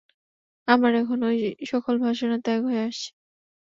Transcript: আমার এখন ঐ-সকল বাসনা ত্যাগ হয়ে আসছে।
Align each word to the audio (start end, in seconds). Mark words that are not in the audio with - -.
আমার 0.67 0.91
এখন 0.95 1.19
ঐ-সকল 1.23 1.95
বাসনা 2.03 2.37
ত্যাগ 2.41 2.61
হয়ে 2.67 2.81
আসছে। 2.83 3.09